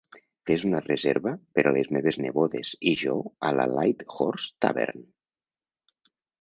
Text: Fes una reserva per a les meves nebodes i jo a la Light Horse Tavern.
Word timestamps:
Fes 0.49 0.63
una 0.69 0.79
reserva 0.85 1.33
per 1.57 1.65
a 1.65 1.73
les 1.75 1.91
meves 1.97 2.17
nebodes 2.25 2.73
i 2.93 2.95
jo 3.03 3.15
a 3.51 3.53
la 3.61 3.69
Light 3.77 4.05
Horse 4.19 4.53
Tavern. 4.67 5.09